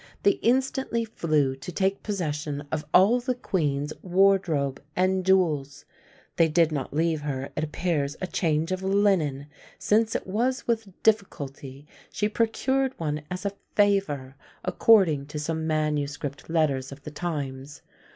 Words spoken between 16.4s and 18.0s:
letters of the times.